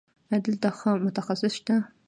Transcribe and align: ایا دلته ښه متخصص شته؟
ایا 0.29 0.37
دلته 0.45 0.67
ښه 0.77 0.89
متخصص 1.05 1.53
شته؟ 1.59 1.75